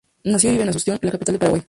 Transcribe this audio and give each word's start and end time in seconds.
Nació 0.23 0.49
y 0.49 0.53
vive 0.53 0.63
en 0.63 0.69
Asunción, 0.69 0.99
la 1.03 1.11
capital 1.11 1.33
del 1.33 1.39
Paraguay. 1.39 1.59